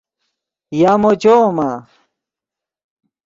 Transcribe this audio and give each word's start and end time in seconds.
یامو 0.81 1.11
چویمآ؟ 1.21 1.69